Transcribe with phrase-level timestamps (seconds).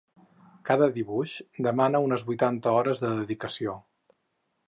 [0.69, 1.33] Cada dibuix
[1.67, 3.77] demana unes vuitanta hores de dedicació.